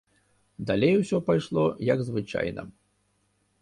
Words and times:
Далей 0.69 0.97
усё 1.01 1.21
пайшло, 1.29 1.65
як 1.93 1.99
звычайна. 2.11 2.61